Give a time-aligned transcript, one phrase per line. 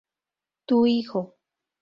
[0.65, 1.21] Tu hijo.